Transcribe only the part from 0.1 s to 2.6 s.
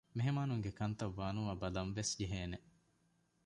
މެހެމާނުންގެ ކަންތައް ވާނުވާ ބަލަންވެސް ޖެހޭނެ